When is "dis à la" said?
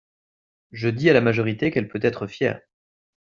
0.89-1.21